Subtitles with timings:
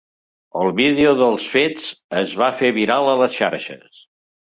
[0.61, 1.87] El vídeo dels fets
[2.25, 4.07] es va fer viral a les xarxes.